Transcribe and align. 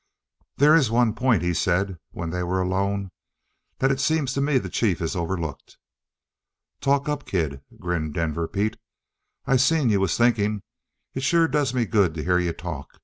"There 0.57 0.73
is 0.75 0.89
one 0.89 1.13
point," 1.13 1.43
he 1.43 1.53
said 1.53 1.99
when 2.09 2.31
they 2.31 2.41
were 2.41 2.59
alone, 2.59 3.11
"that 3.77 3.91
it 3.91 3.99
seems 3.99 4.33
to 4.33 4.41
me 4.41 4.57
the 4.57 4.67
chief 4.67 4.97
has 4.97 5.15
overlooked." 5.15 5.77
"Talk 6.79 7.07
up, 7.07 7.23
kid," 7.23 7.61
grinned 7.79 8.15
Denver 8.15 8.47
Pete. 8.47 8.77
"I 9.45 9.57
seen 9.57 9.89
you 9.89 9.99
was 9.99 10.17
thinking. 10.17 10.63
It 11.13 11.21
sure 11.21 11.47
does 11.47 11.71
me 11.75 11.85
good 11.85 12.15
to 12.15 12.23
hear 12.23 12.39
you 12.39 12.51
talk. 12.51 12.99